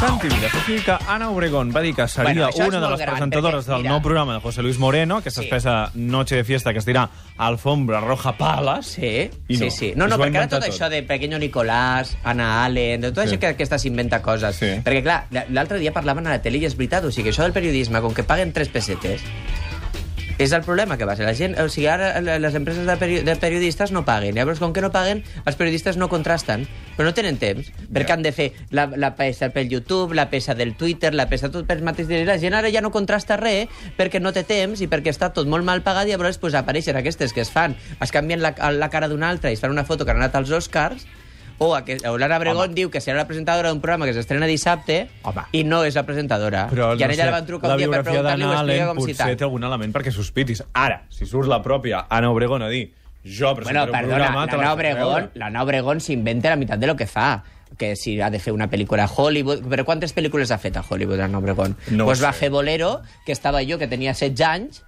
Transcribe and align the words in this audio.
Santi 0.00 0.28
Vila. 0.28 0.48
O 0.48 0.60
sigui 0.64 0.80
que 0.80 0.94
Ana 1.12 1.28
Obregón 1.28 1.72
va 1.76 1.82
dir 1.84 1.94
que 1.94 2.06
seria 2.08 2.48
Bueno, 2.56 2.78
una 2.78 2.80
de 2.80 2.90
les 2.92 3.00
gran, 3.00 3.14
presentadores 3.14 3.66
perquè, 3.66 3.76
del 3.76 3.84
nou 3.84 4.00
programa 4.00 4.32
de 4.38 4.40
José 4.40 4.62
Luis 4.64 4.78
Moreno, 4.80 5.18
aquesta 5.20 5.42
Sí. 5.42 5.46
espessa 5.48 5.90
noche 5.94 6.36
de 6.36 6.44
fiesta 6.44 6.72
que 6.72 6.78
es 6.78 6.86
dirà 6.86 7.10
Alfombra 7.36 8.00
Roja 8.00 8.32
Palas. 8.38 8.86
Sí, 8.96 9.28
I 9.48 9.56
sí, 9.56 9.64
no, 9.64 9.70
sí. 9.70 9.92
No, 9.96 10.04
es 10.06 10.10
no, 10.10 10.16
ha 10.16 10.18
perquè 10.26 10.36
ara 10.38 10.48
tot, 10.48 10.64
tot. 10.64 10.70
això 10.72 10.88
de 10.88 11.02
Pequeño 11.02 11.38
Nicolás, 11.38 12.16
Anna 12.24 12.64
Allen, 12.64 13.02
de 13.02 13.12
tot 13.12 13.26
Sí. 13.26 13.34
això 13.34 13.38
que 13.40 13.46
aquesta 13.48 13.78
s'inventa 13.78 14.22
coses. 14.22 14.56
Sí. 14.56 14.66
Perquè, 14.82 15.02
clar, 15.02 15.26
l'altre 15.50 15.78
dia 15.78 15.92
parlaven 15.92 16.26
a 16.26 16.30
la 16.30 16.40
tele 16.42 16.56
i 16.58 16.64
és 16.64 16.76
veritat, 16.76 17.04
o 17.04 17.10
sigui, 17.12 17.28
això 17.28 17.42
del 17.42 17.52
periodisme, 17.52 18.00
com 18.00 18.14
que 18.14 18.24
paguen 18.24 18.52
tres 18.54 18.68
pessetes, 18.70 19.20
és 20.40 20.52
el 20.56 20.62
problema 20.64 20.96
que 20.96 21.04
va 21.04 21.14
ser. 21.16 21.26
La 21.28 21.34
gent, 21.36 21.54
o 21.60 21.68
sigui, 21.68 21.86
ara 21.92 22.20
les 22.20 22.54
empreses 22.56 22.86
de, 22.88 22.96
peri 22.96 23.20
de 23.26 23.34
periodistes 23.36 23.92
no 23.92 24.04
paguen. 24.08 24.34
Llavors, 24.34 24.58
com 24.62 24.72
que 24.72 24.80
no 24.80 24.88
paguen, 24.94 25.20
els 25.44 25.58
periodistes 25.60 25.98
no 26.00 26.08
contrasten, 26.08 26.64
però 26.96 27.10
no 27.10 27.14
tenen 27.16 27.36
temps, 27.40 27.68
perquè 27.92 28.08
Ja. 28.10 28.16
han 28.16 28.24
de 28.24 28.32
fer 28.32 28.48
la, 28.70 28.86
la 28.96 29.12
peça 29.16 29.50
pel 29.52 29.68
YouTube, 29.70 30.16
la 30.16 30.30
peça 30.32 30.54
del 30.56 30.74
Twitter, 30.74 31.12
la 31.14 31.28
peça 31.28 31.50
tot 31.52 31.68
pel 31.68 31.84
mateix 31.86 32.08
dia. 32.08 32.24
La 32.24 32.38
gent 32.40 32.56
ara 32.56 32.72
ja 32.72 32.80
no 32.80 32.90
contrasta 32.90 33.36
res 33.36 33.68
perquè 33.98 34.20
no 34.20 34.32
té 34.32 34.42
temps 34.48 34.80
i 34.80 34.88
perquè 34.88 35.12
està 35.12 35.30
tot 35.36 35.46
molt 35.46 35.64
mal 35.64 35.84
pagat 35.86 36.08
i 36.08 36.16
llavors 36.16 36.38
pues, 36.38 36.54
apareixen 36.56 36.96
aquestes 36.96 37.32
que 37.36 37.44
es 37.44 37.50
fan, 37.52 37.76
es 38.00 38.10
canvien 38.10 38.40
la, 38.40 38.54
la 38.72 38.90
cara 38.90 39.08
d'una 39.08 39.28
altra 39.28 39.50
i 39.50 39.54
es 39.54 39.60
fan 39.60 39.70
una 39.70 39.84
foto 39.84 40.04
que 40.04 40.10
han 40.10 40.22
anat 40.22 40.34
als 40.40 40.50
Oscars 40.50 41.06
o, 41.60 41.74
aquest, 41.76 42.06
o 42.08 42.16
l'Anna 42.18 42.38
Bregón 42.40 42.70
Home. 42.70 42.74
diu 42.74 42.90
que 42.90 43.00
serà 43.04 43.18
la 43.20 43.26
presentadora 43.28 43.68
d'un 43.68 43.80
programa 43.84 44.06
que 44.08 44.14
s'estrena 44.16 44.48
dissabte 44.48 45.10
Home. 45.28 45.44
i 45.52 45.60
no 45.68 45.82
és 45.84 45.94
la 45.94 46.06
presentadora. 46.08 46.66
Però, 46.72 46.94
I 46.96 47.02
a 47.04 47.06
no 47.06 47.12
ella 47.12 47.24
sé, 47.24 47.28
la 47.30 47.36
van 47.36 47.46
trucar 47.46 47.70
un 47.74 47.76
dia 47.82 47.90
per 47.92 48.02
preguntar-li 48.06 48.44
ho 48.44 48.48
d'Anna 48.48 48.62
explica 48.64 48.86
com 48.88 49.00
si 49.04 49.12
potser 49.12 49.18
tal. 49.26 49.36
té 49.36 49.44
algun 49.44 49.64
element 49.68 49.92
perquè 49.94 50.12
sospitis. 50.14 50.64
Ara, 50.72 51.02
si 51.12 51.26
surt 51.28 51.48
la 51.52 51.60
pròpia 51.62 52.06
Ana 52.08 52.30
Obregón 52.32 52.62
a 52.64 52.68
dir 52.72 52.86
jo 53.22 53.52
Bueno, 53.54 53.60
presentaré 53.60 53.90
un 53.90 53.92
perdona, 53.92 54.16
programa... 54.16 54.46
l'Anna 54.46 54.62
la 54.64 54.72
Obregón, 54.72 55.14
veure. 55.14 55.30
l'Anna 55.34 55.62
Obregón 55.62 56.00
s'inventa 56.00 56.48
la 56.50 56.56
meitat 56.56 56.80
de 56.80 56.86
lo 56.88 56.96
que 56.96 57.06
fa 57.06 57.42
que 57.78 57.94
si 57.96 58.20
ha 58.20 58.30
de 58.30 58.38
fer 58.40 58.52
una 58.52 58.66
pel·lícula 58.68 59.04
a 59.04 59.10
Hollywood... 59.14 59.62
Però 59.70 59.84
quantes 59.84 60.10
pel·lícules 60.16 60.50
ha 60.50 60.58
fet 60.58 60.76
a 60.76 60.82
Hollywood, 60.88 61.18
l'Anna 61.20 61.38
Obregón? 61.38 61.76
No 61.90 62.04
pues 62.08 62.22
va 62.24 62.32
sé. 62.32 62.38
fer 62.40 62.50
Bolero, 62.50 63.02
que 63.24 63.32
estava 63.32 63.60
jo, 63.62 63.78
que 63.78 63.86
tenia 63.86 64.12
16 64.12 64.40
anys, 64.48 64.82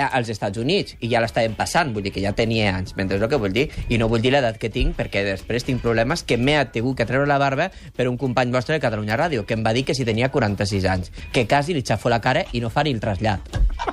als 0.00 0.28
Estats 0.32 0.58
Units, 0.58 0.96
i 1.00 1.08
ja 1.10 1.20
l'estàvem 1.20 1.54
passant, 1.58 1.92
vull 1.94 2.02
dir 2.02 2.12
que 2.14 2.20
ja 2.22 2.32
tenia 2.32 2.74
anys, 2.76 2.94
mentre 2.96 3.18
el 3.18 3.28
que 3.28 3.36
vull 3.36 3.52
dir, 3.52 3.68
i 3.88 3.98
no 3.98 4.08
vull 4.08 4.20
dir 4.22 4.32
l'edat 4.32 4.58
que 4.58 4.70
tinc, 4.70 4.94
perquè 4.96 5.24
després 5.26 5.64
tinc 5.66 5.82
problemes 5.82 6.22
que 6.22 6.36
m'he 6.38 6.56
tingut 6.72 6.96
que 6.98 7.06
treure 7.06 7.26
la 7.26 7.38
barba 7.38 7.70
per 7.96 8.08
un 8.08 8.16
company 8.16 8.50
vostre 8.54 8.74
de 8.76 8.80
Catalunya 8.80 9.16
Ràdio, 9.18 9.44
que 9.44 9.54
em 9.54 9.64
va 9.66 9.72
dir 9.72 9.84
que 9.84 9.94
si 9.94 10.04
tenia 10.04 10.28
46 10.30 10.84
anys, 10.86 11.10
que 11.32 11.46
quasi 11.46 11.74
li 11.74 11.82
xafo 11.82 12.08
la 12.08 12.20
cara 12.20 12.44
i 12.52 12.60
no 12.60 12.70
fa 12.70 12.84
ni 12.84 12.92
el 12.96 13.00
trasllat. 13.00 13.40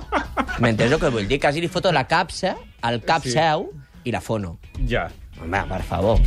M'entens 0.61 0.92
el 0.92 1.00
que 1.00 1.09
vull 1.11 1.28
dir? 1.28 1.39
Quasi 1.42 1.61
li 1.61 1.67
foto 1.67 1.92
la 1.92 2.06
capsa 2.08 2.56
al 2.81 3.02
cap 3.03 3.23
Sí. 3.23 3.31
seu 3.36 3.70
i 4.06 4.11
la 4.11 4.22
fono. 4.22 4.58
Ja. 4.88 5.09
Home, 5.42 5.64
per 5.67 5.81
favor. 5.83 6.20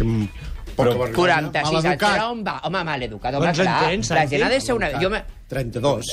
Però- 0.79 1.09
46 1.15 1.85
anys. 1.85 1.97
Però 2.03 2.31
on 2.31 2.43
va? 2.45 2.61
Home, 2.69 2.85
maleducat. 2.85 3.35
Home, 3.35 3.47
Quants 3.47 3.59
anys 3.65 3.69
clar. 3.69 3.89
tens, 3.91 4.11
la 4.15 4.27
gent 4.29 4.43
ha 4.45 4.49
de 4.53 4.61
ser 4.61 4.75
una... 4.77 4.91
Jo 5.01 5.11
me... 5.11 5.23
32. 5.49 6.11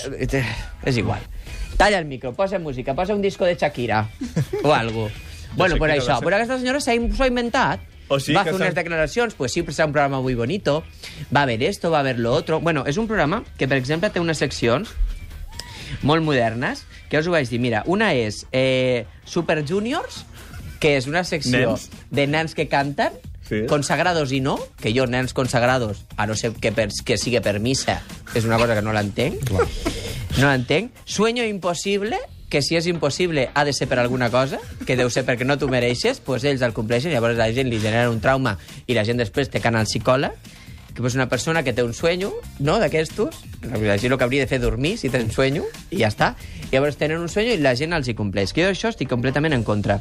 És 0.85 0.97
igual. 0.97 1.19
Talla 1.77 1.99
el 1.99 2.05
micro, 2.05 2.33
posa 2.33 2.57
música, 2.59 2.93
posa 2.95 3.13
un 3.15 3.21
disco 3.21 3.45
de 3.45 3.55
Shakira 3.55 4.09
o 4.63 4.73
algo. 4.73 5.09
bueno, 5.57 5.75
pues 5.77 5.91
això. 5.99 6.15
va 6.15 6.21
Però 6.23 6.35
aquesta 6.37 6.57
senyora 6.57 6.79
s'ha 6.79 6.95
inventat. 6.95 7.79
O 8.07 8.19
sigui 8.19 8.35
va 8.37 8.43
que 8.45 8.51
fer 8.53 8.59
unes 8.59 8.69
s'ha- 8.73 8.77
declaracions, 8.83 9.33
pues 9.33 9.51
sí, 9.51 9.61
serà 9.63 9.87
un 9.87 9.91
programa 9.93 10.21
muy 10.21 10.35
bonito, 10.35 10.83
va 11.35 11.39
a 11.41 11.43
haber 11.43 11.63
esto, 11.63 11.89
va 11.91 11.97
a 11.97 11.99
haver 12.01 12.19
lo 12.19 12.33
otro... 12.33 12.59
Bueno, 12.61 12.83
és 12.85 12.97
un 12.97 13.07
programa 13.07 13.43
que, 13.57 13.67
per 13.67 13.77
exemple, 13.77 14.09
té 14.13 14.19
unes 14.21 14.37
seccions 14.37 14.91
molt 16.03 16.23
modernes, 16.23 16.85
que 17.09 17.17
us 17.19 17.27
ho 17.27 17.31
vaig 17.33 17.49
dir. 17.49 17.59
Mira, 17.59 17.81
una 17.87 18.13
és 18.13 18.45
eh, 18.51 19.05
Super 19.25 19.63
Juniors, 19.67 20.23
que 20.79 20.95
és 20.99 21.07
una 21.07 21.23
secció 21.25 21.71
Nens. 21.73 21.89
de 22.11 22.27
nens 22.27 22.53
que 22.55 22.67
canten, 22.69 23.11
Sí. 23.45 23.67
consagrados 23.69 24.31
i 24.33 24.39
no, 24.41 24.55
que 24.81 24.89
jo, 24.91 25.05
nens 25.05 25.31
consagrados, 25.33 26.05
a 26.17 26.25
no 26.25 26.33
ser 26.33 26.51
que, 26.53 26.71
per, 26.73 26.87
que 27.05 27.13
sigui 27.17 27.37
per 27.45 27.59
missa, 27.59 27.99
és 28.33 28.43
una 28.45 28.57
cosa 28.57 28.73
que 28.73 28.81
no 28.81 28.91
l'entenc. 28.93 29.37
No 30.39 30.49
l'entenc. 30.49 30.91
Sueño 31.05 31.43
impossible, 31.45 32.17
que 32.49 32.61
si 32.61 32.75
és 32.75 32.87
impossible 32.87 33.49
ha 33.53 33.63
de 33.65 33.73
ser 33.73 33.87
per 33.87 33.99
alguna 33.99 34.29
cosa, 34.29 34.59
que 34.85 34.97
deu 34.99 35.09
ser 35.09 35.23
perquè 35.27 35.45
no 35.47 35.55
t'ho 35.57 35.69
mereixes, 35.71 36.19
doncs 36.25 36.43
ells 36.45 36.61
el 36.65 36.73
compleixen, 36.75 37.13
llavors 37.15 37.37
la 37.39 37.47
gent 37.55 37.69
li 37.71 37.79
genera 37.79 38.09
un 38.11 38.19
trauma 38.21 38.57
i 38.87 38.93
la 38.97 39.05
gent 39.07 39.17
després 39.21 39.49
té 39.49 39.61
que 39.63 39.71
anar 39.71 39.81
al 39.85 39.89
psicòleg, 39.89 40.35
que 40.95 41.03
és 41.03 41.15
una 41.17 41.27
persona 41.27 41.63
que 41.63 41.73
té 41.75 41.83
un 41.83 41.93
sueño, 41.93 42.29
no?, 42.59 42.77
d'aquestos, 42.79 43.35
la 43.67 43.97
gent 43.99 44.11
el 44.13 44.17
que 44.19 44.23
hauria 44.27 44.43
de 44.45 44.47
fer 44.51 44.59
dormir 44.63 44.93
si 44.97 45.09
tens 45.11 45.33
sueño, 45.35 45.63
i 45.91 45.99
ja 46.03 46.11
està. 46.11 46.35
Llavors 46.71 46.95
tenen 46.99 47.19
un 47.19 47.27
sueño 47.31 47.51
i 47.55 47.59
la 47.63 47.75
gent 47.75 47.91
els 47.95 48.07
hi 48.07 48.15
compleix. 48.15 48.53
Que 48.55 48.63
jo 48.63 48.69
això 48.71 48.91
estic 48.93 49.09
completament 49.11 49.53
en 49.55 49.63
contra. 49.67 49.99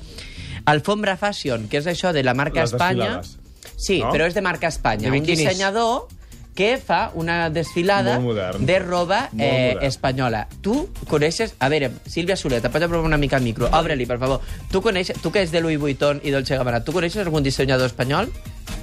Alfombra 0.71 1.17
Fashion, 1.19 1.67
que 1.69 1.79
és 1.83 1.87
això 1.91 2.13
de 2.15 2.23
la 2.23 2.35
marca 2.35 2.63
Les 2.63 2.73
Espanya... 2.75 3.17
desfilades. 3.19 3.41
Sí, 3.81 3.99
No? 4.03 4.11
però 4.13 4.27
és 4.29 4.35
de 4.37 4.43
marca 4.45 4.69
Espanya. 4.69 5.09
De 5.09 5.11
Un 5.11 5.19
biquinis. 5.19 5.41
dissenyador 5.49 6.07
que 6.55 6.79
fa 6.79 7.11
una 7.15 7.51
desfilada 7.51 8.19
de 8.59 8.79
roba 8.79 9.29
eh, 9.39 9.77
espanyola. 9.83 10.47
Tu 10.63 10.89
coneixes... 11.11 11.55
A 11.59 11.69
veure, 11.69 11.91
Sílvia 12.07 12.37
Soler, 12.39 12.63
te 12.63 12.71
pots 12.71 12.87
una 12.95 13.19
mica 13.19 13.37
al 13.37 13.43
micro. 13.43 13.69
Obre-li, 13.75 14.07
per 14.07 14.21
favor. 14.23 14.41
Tu, 14.71 14.81
coneixes, 14.81 15.19
tu 15.21 15.33
que 15.35 15.43
és 15.43 15.51
de 15.51 15.61
Louis 15.61 15.81
Vuitton 15.81 16.23
i 16.23 16.31
Dolce 16.35 16.57
Gabbana, 16.57 16.85
tu 16.87 16.95
coneixes 16.95 17.27
algun 17.27 17.43
dissenyador 17.43 17.91
espanyol? 17.91 18.31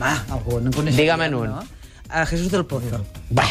Va, 0.02 0.18
algun, 0.30 0.68
en 0.68 0.76
coneixem. 0.76 1.00
Dígame 1.00 1.32
en 1.32 1.38
un. 1.40 1.56
No? 1.56 1.64
A 2.10 2.26
Jesús 2.26 2.52
del 2.52 2.66
Pozo. 2.66 3.06
Va, 3.32 3.48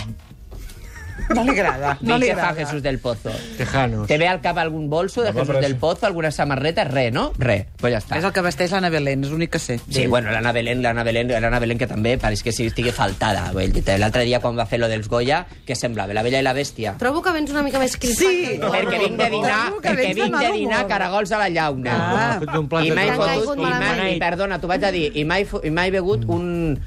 No 1.35 1.45
li 1.45 1.51
agrada. 1.55 1.97
no 2.01 2.09
No 2.15 2.19
li 2.19 2.27
què 2.29 2.35
fa. 2.37 2.51
Jesús 2.55 2.83
del 2.83 2.99
Pozo? 2.99 3.31
Tejanos. 3.57 4.07
Te 4.09 4.19
ve 4.19 4.27
al 4.29 4.41
cap 4.41 4.59
algun 4.59 4.89
bolso 4.91 5.23
de 5.23 5.31
Home, 5.31 5.41
Jesús 5.45 5.61
del. 5.61 5.77
Pozo, 5.77 6.07
alguna 6.07 6.31
samarreta? 6.31 6.85
Re, 6.85 7.11
no? 7.11 7.33
Re. 7.39 7.67
Pues 7.81 7.93
ja 7.95 7.99
està. 8.03 8.19
És 8.19 8.25
el 8.25 8.33
que 8.35 8.43
vesteix 8.43 8.73
l'Anna 8.75 8.91
Belén, 8.91 9.23
és 9.25 9.31
l'únic 9.31 9.51
que 9.55 9.59
sé. 9.63 9.79
Sí, 9.89 10.07
bueno, 10.07 10.31
l'Anna 10.31 10.53
Belén, 10.53 10.83
l'Anna 10.83 11.05
Belén, 11.05 11.29
l'Anna 11.31 11.59
Belén 11.63 11.79
que 11.79 11.87
també 11.87 12.17
pareix 12.19 12.43
que 12.43 12.53
sí 12.53 12.67
estigui 12.67 12.91
faltada. 12.93 13.53
L'altre 13.55 14.25
dia 14.25 14.41
quan 14.41 14.59
va 14.59 14.67
fer 14.67 14.81
lo 14.81 14.89
dels 14.91 15.09
Goya, 15.09 15.45
què 15.67 15.75
semblava? 15.79 16.13
La 16.15 16.23
Bella 16.27 16.41
i 16.41 16.47
la 16.47 16.53
Bèstia. 16.57 16.97
Trobo 16.99 17.23
que 17.23 17.33
vens 17.33 17.51
una 17.55 17.63
mica 17.63 17.79
més 17.79 17.97
cripat. 17.97 18.19
Sí. 18.19 18.59
que. 18.61 18.71
Perquè 18.71 18.99
vinc 19.07 19.19
de 19.21 19.31
dinar, 19.31 19.61
que 19.81 19.89
perquè 19.95 20.15
vinc 20.15 20.37
de 20.41 20.53
dinar 20.59 20.87
caragols 20.91 21.31
a 21.33 21.39
la 21.39 21.49
llauna. 21.49 21.95
Ah. 21.97 22.39
Fet 22.41 22.57
un 22.59 22.69
plat 22.69 22.85
I 22.85 22.91
T'han 22.91 23.15
fotut, 23.17 23.59
i 23.59 23.63
malament. 23.63 24.01
m'he, 24.03 24.15
i 24.17 24.19
perdona, 24.21 24.59
t'ho 24.61 24.69
vaig 24.71 24.85
a 24.85 24.91
dir, 24.95 25.07
i 25.15 25.25
fo- 25.45 25.61
i 25.65 25.71
m'he 25.71 25.91
begut 25.95 26.25
un, 26.29 26.79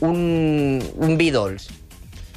un, 0.00 0.18
un 0.96 1.16
vi 1.18 1.30
dolç 1.30 1.68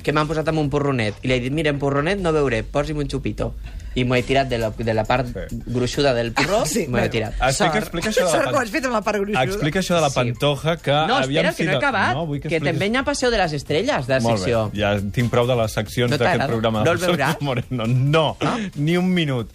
que 0.06 0.14
m'han 0.14 0.30
posat 0.30 0.52
amb 0.52 0.62
un 0.62 0.70
porronet. 0.70 1.18
I 1.26 1.32
li 1.32 1.36
he 1.36 1.42
dit, 1.48 1.54
mira, 1.56 1.74
en 1.74 1.82
porronet 1.82 2.22
no 2.22 2.34
beuré, 2.36 2.62
posi'm 2.62 3.02
un 3.02 3.10
xupito. 3.10 3.50
I 3.96 4.04
m'ho 4.04 4.16
he 4.16 4.24
tirat 4.24 4.50
de 4.50 4.58
la, 4.60 4.70
de 4.76 4.94
la 4.94 5.04
part 5.06 5.28
Sí. 5.28 5.58
gruixuda 5.66 6.14
del 6.14 6.34
porró, 6.34 6.66
Sí, 6.66 6.86
m'ho 6.88 6.98
he 7.00 7.10
tirat. 7.10 7.34
Explica, 7.40 7.54
Sort. 7.54 7.76
explica 7.78 8.10
això 8.10 8.26
de 8.26 8.32
Sort 8.32 8.52
la 8.52 8.60
has 8.62 8.70
fet 8.70 8.86
amb 8.86 8.94
la 8.94 9.02
part 9.02 9.18
gruixuda. 9.20 9.44
Explica 9.44 9.80
això 9.80 9.96
de 9.96 10.02
la 10.02 10.10
pantoja 10.10 10.78
que... 10.78 10.92
No, 10.92 11.20
espera, 11.22 11.54
que 11.54 11.64
no 11.66 11.72
he 11.72 11.76
acabat, 11.76 12.14
No, 12.16 12.26
vull 12.28 12.40
que, 12.42 12.50
que 12.50 12.58
expliquis- 12.58 12.80
te'n 12.80 12.96
a 12.98 13.04
Paseo 13.06 13.32
de 13.32 13.38
les 13.38 13.54
Estrelles, 13.54 14.08
de 14.08 14.14
la 14.14 14.20
Molt 14.20 14.38
secció. 14.38 14.70
bé, 14.72 14.80
ja 14.80 14.94
tinc 15.12 15.32
prou 15.32 15.48
de 15.48 15.56
les 15.56 15.72
seccions 15.72 16.12
No 16.12 16.18
d'aquest 16.18 16.46
programa. 16.48 16.80
de 16.80 16.86
No 16.86 16.92
el 16.92 17.00
veuràs? 17.00 17.40
Moreno. 17.42 17.86
No, 17.88 18.38
ni 18.76 18.98
un 18.98 19.14
minut. 19.14 19.50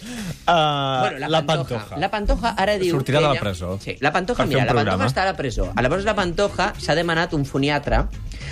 Uh, 0.49 1.01
Bueno, 1.01 1.29
la, 1.29 1.45
Pantoja. 1.47 1.97
La 1.99 2.11
Pantoja 2.11 2.55
ara 2.57 2.79
diu... 2.79 2.97
Sortirà 2.97 3.19
que 3.19 3.23
de 3.25 3.29
la 3.29 3.33
ella- 3.35 3.41
presó. 3.41 3.79
Sí, 3.81 3.97
la 4.01 4.13
Pantoja, 4.13 4.47
mira, 4.47 4.65
la 4.65 4.75
Pantoja 4.75 5.07
està 5.07 5.23
a 5.23 5.27
la 5.27 5.37
presó. 5.37 5.73
Llavors 5.77 6.05
la 6.05 6.15
Pantoja 6.15 6.73
s'ha 6.79 6.95
demanat 6.95 7.33
un 7.35 7.45
foniatre. 7.45 8.05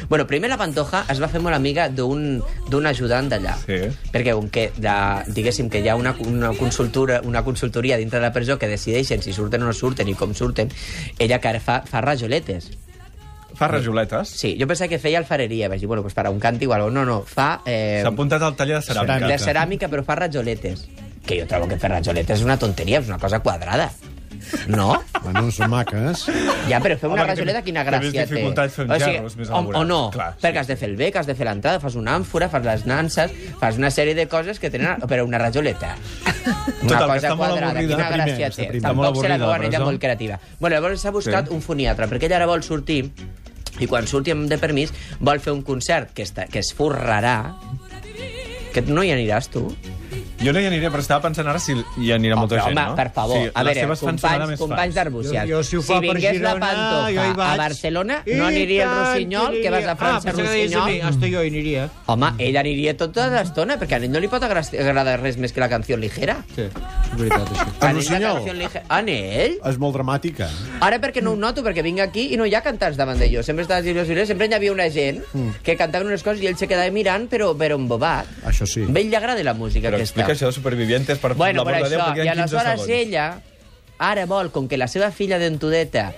Bueno, 0.09 0.27
primer 0.27 0.51
la 0.51 0.57
Pantoja 0.59 1.05
es 1.09 1.21
va 1.21 1.29
fer 1.29 1.41
molt 1.41 1.57
amiga 1.57 1.89
d'un 1.89 2.43
d'un 2.71 2.87
ajudant 2.87 3.29
d'allà. 3.31 3.57
Sí. 3.65 3.79
Perquè 4.13 4.35
com 4.35 4.49
que, 4.51 4.71
de, 4.77 4.95
diguéssim, 5.33 5.69
que 5.71 5.78
hi 5.81 5.89
ha 5.89 5.97
una, 5.97 6.15
una, 6.27 6.53
consultura, 6.55 7.21
una 7.25 7.45
consultoria 7.45 7.97
dintre 7.97 8.19
de 8.19 8.27
la 8.27 8.33
presó 8.33 8.59
que 8.59 8.69
decideixen 8.69 9.23
si 9.23 9.33
surten 9.33 9.63
o 9.63 9.71
no 9.71 9.73
surten 9.73 10.09
i 10.09 10.15
com 10.19 10.35
surten, 10.35 10.71
ella 11.19 11.41
que 11.41 11.49
ara 11.49 11.61
fa, 11.61 11.81
fa 11.87 12.03
rajoletes. 12.05 12.71
Fa 13.59 13.67
rajoletes. 13.67 14.31
Sí, 14.39 14.53
jo 14.61 14.69
pensava 14.71 14.89
que 14.93 15.01
feia 15.03 15.19
alfareria. 15.19 15.69
Vaig 15.69 15.81
dir, 15.83 15.89
bueno, 15.91 16.03
pues 16.03 16.15
para 16.15 16.31
un 16.31 16.39
canti 16.39 16.67
o 16.67 16.73
algo. 16.77 16.91
No, 16.95 17.05
no, 17.05 17.23
fa... 17.27 17.63
Eh, 17.67 18.01
S'ha 18.05 18.13
apuntat 18.13 18.43
al 18.43 18.55
taller 18.55 18.79
de 18.79 18.87
ceràmica. 18.87 19.27
de 19.27 19.39
ceràmica, 19.43 19.89
però 19.91 20.05
fa 20.07 20.15
rajoletes. 20.15 20.87
Que 21.27 21.41
jo 21.41 21.49
trobo 21.51 21.67
que 21.67 21.79
fer 21.81 21.91
rajoletes 21.91 22.39
és 22.39 22.45
una 22.47 22.59
tonteria, 22.59 23.01
és 23.03 23.11
una 23.11 23.19
cosa 23.19 23.41
quadrada. 23.43 23.91
No? 24.69 25.03
Bueno, 25.23 25.51
són 25.55 25.71
maques. 25.73 26.27
Ja, 26.69 26.79
però 26.81 26.97
fer 26.99 27.09
una 27.11 27.23
Home, 27.23 27.31
rajoleta, 27.33 27.59
té- 27.61 27.65
quina 27.67 27.85
té 27.85 27.91
més 27.91 27.99
gràcia 28.09 28.25
té. 28.25 28.27
fer 28.29 28.85
uns 28.87 29.03
gerros 29.05 29.37
més 29.37 29.51
o, 29.51 29.63
o 29.81 29.85
no, 29.85 30.01
Clar, 30.15 30.33
sí. 30.37 30.43
perquè 30.47 30.59
has 30.63 30.67
de 30.71 30.77
fer 30.77 30.89
el 30.91 30.97
bec, 30.97 31.17
has 31.17 31.27
de 31.27 31.35
fer 31.35 31.47
l'entrada, 31.49 31.81
fas 31.81 31.95
una 31.99 32.15
àmfora, 32.19 32.49
fas 32.53 32.65
les 32.65 32.85
nanses, 32.87 33.33
fas 33.61 33.77
una 33.79 33.91
sèrie 33.91 34.15
de 34.15 34.27
coses 34.29 34.59
que 34.61 34.71
tenen... 34.71 35.01
Però 35.09 35.25
una 35.27 35.39
rajoleta. 35.39 35.95
Una 36.83 36.89
Total, 36.89 37.09
cosa 37.09 37.35
quadrada, 37.37 37.71
avorrida. 37.73 37.97
quina 37.97 38.09
primer, 38.09 38.29
gràcia 38.29 38.51
té. 38.55 38.69
primer. 38.69 38.93
Molt 38.95 39.09
Tampoc 39.09 39.23
se 39.25 39.29
la 39.29 39.39
veuen 39.39 39.65
ella 39.69 39.81
molt 39.85 40.01
creativa. 40.01 40.39
Bueno, 40.61 40.77
llavors 40.77 41.01
s'ha 41.03 41.11
buscat 41.11 41.49
Sí. 41.49 41.55
un 41.55 41.63
foniatre, 41.63 42.07
perquè 42.09 42.25
ella 42.31 42.37
ara 42.43 42.47
vol 42.47 42.63
sortir 42.63 43.03
i 43.81 43.87
quan 43.87 44.07
surti 44.07 44.33
amb 44.35 44.49
de 44.51 44.59
permís 44.59 44.93
vol 45.21 45.39
fer 45.41 45.53
un 45.53 45.63
concert 45.63 46.11
que, 46.15 46.23
està, 46.25 46.47
que 46.51 46.59
es 46.61 46.73
forrarà 46.75 47.55
que 48.75 48.83
no 48.87 49.03
hi 49.05 49.11
aniràs 49.15 49.49
tu 49.53 49.69
Jo 50.39 50.53
no 50.55 50.61
hi 50.63 50.67
aniré, 50.69 50.87
però 50.91 51.03
estava 51.03 51.23
pensant 51.25 51.49
ara 51.51 51.59
si 51.59 51.75
hi 51.75 52.11
anirà 52.15 52.37
molta 52.39 52.55
Home, 52.61 52.65
gent, 52.69 52.79
home, 52.79 52.89
no? 52.91 52.95
per 52.95 53.09
favor. 53.11 53.39
Sí, 53.43 53.51
a 53.53 53.63
veure, 53.67 53.87
companys, 53.99 54.53
companys 54.61 54.95
d'Arbúcies. 54.95 55.33
Jo- 55.35 55.47
jo, 55.51 55.63
si 55.67 55.77
ho 55.77 55.83
fa 55.83 55.97
si 55.99 56.07
per 56.07 56.15
vingués 56.15 56.41
la 56.41 56.53
Girona, 56.53 56.67
Pantoja 56.67 57.11
hi 57.11 57.33
vaig. 57.35 57.41
a 57.49 57.57
Barcelona, 57.57 58.19
I 58.25 58.35
no 58.39 58.47
aniria 58.47 58.85
el 58.85 58.93
Rossinyol, 58.99 59.57
que 59.63 59.71
vas 59.75 59.85
a 59.87 59.97
França 59.97 60.29
ah, 60.31 60.33
Rossinyol. 60.39 60.87
mi. 60.93 61.01
Hasta 61.01 61.27
jo 61.33 61.43
hi 61.43 61.49
aniria. 61.51 61.89
Home, 62.07 62.31
ell 62.39 62.57
aniria 62.57 62.97
tota 62.97 63.27
l'estona, 63.33 63.79
perquè 63.81 63.95
a 63.99 63.99
ell 63.99 64.11
no 64.13 64.21
li 64.21 64.29
pot 64.29 64.43
agra- 64.47 64.63
agradar 64.63 65.19
res 65.21 65.37
més 65.39 65.53
que 65.53 65.61
la 65.61 65.69
canció 65.69 65.97
ligera. 65.97 66.39
Sí, 66.55 66.63
és 66.63 67.19
veritat, 67.19 67.51
això. 67.51 67.67
A 67.81 67.85
la 67.87 67.93
Rossinyol? 67.93 68.35
canció 68.39 68.53
ligera... 68.55 68.85
A 68.89 69.01
ell? 69.01 69.59
És 69.73 69.79
molt 69.83 69.97
dramàtica. 69.99 70.49
Ara 70.81 71.01
perquè 71.03 71.21
no 71.21 71.33
ho 71.33 71.37
noto, 71.37 71.65
perquè 71.67 71.83
vinc 71.83 71.99
aquí 72.01 72.29
i 72.35 72.37
no 72.39 72.47
hi 72.47 72.55
ha 72.55 72.63
cantants 72.63 72.97
davant 72.97 73.19
de 73.19 73.27
jo. 73.33 73.43
Sempre 73.43 73.63
estava 73.67 73.81
les 73.83 74.29
sempre 74.29 74.47
hi 74.47 74.55
havia 74.55 74.71
una 74.73 74.89
gent 74.89 75.21
que 75.65 75.75
cantava 75.77 76.05
unes 76.07 76.23
coses 76.23 76.41
i 76.43 76.47
ell 76.47 76.57
se 76.57 76.69
quedava 76.69 76.91
mirant, 76.95 77.27
però, 77.29 77.57
però 77.59 77.75
embobat. 77.75 78.27
Això 78.47 78.67
sí. 78.67 78.87
A 78.87 78.95
ell 78.99 79.11
li 79.11 79.17
agrada 79.17 79.43
la 79.43 79.55
música 79.55 79.89
Però 79.91 79.97
aquesta. 79.99 80.28
Explica 80.29 80.37
això 80.37 80.47
de 80.47 80.53
Supervivientes 80.53 81.19
per 81.19 81.35
Bueno, 81.35 81.65
la 81.65 81.71
per 81.73 81.83
de 81.83 81.91
Déu, 81.91 82.01
això, 82.01 82.15
i 82.17 82.19
hi 82.19 82.29
ha 82.29 82.35
15 82.35 82.43
aleshores 82.43 82.81
segons. 82.83 82.89
ella 82.91 83.41
ara 83.99 84.27
vol, 84.27 84.51
com 84.51 84.69
que 84.69 84.77
la 84.79 84.87
seva 84.89 85.11
filla 85.11 85.39
d'entudeta 85.39 86.13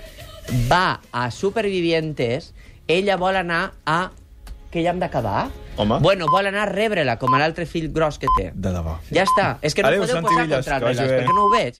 va 0.69 0.99
a 1.11 1.29
Supervivientes, 1.31 2.53
ella 2.87 3.17
vol 3.17 3.35
anar 3.35 3.73
a... 3.85 4.11
Que 4.71 4.83
ja 4.83 4.91
hem 4.93 4.99
d'acabar? 4.99 5.49
Home. 5.75 5.97
Bueno, 5.99 6.27
vol 6.31 6.47
anar 6.47 6.61
a 6.63 6.71
rebre-la, 6.71 7.17
com 7.19 7.33
a 7.33 7.39
l'altre 7.39 7.65
fill 7.65 7.89
gros 7.91 8.17
que 8.19 8.27
té. 8.37 8.51
De 8.55 8.71
debò. 8.71 8.97
Ja 9.11 9.25
està. 9.27 9.57
És 9.61 9.75
que 9.75 9.83
no 9.83 9.89
Adéu, 9.89 10.03
podeu 10.05 10.15
Santi 10.15 10.29
posar 10.29 10.45
Villas, 10.45 10.65
que 10.65 11.07
bé. 11.09 11.17
perquè 11.19 11.35
no 11.35 11.43
ho 11.45 11.49
veig. 11.51 11.79